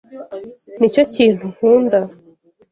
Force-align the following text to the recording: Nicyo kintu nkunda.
Nicyo 0.79 1.03
kintu 1.13 1.45
nkunda. 1.53 1.99